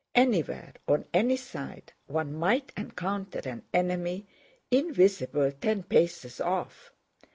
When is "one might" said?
2.07-2.71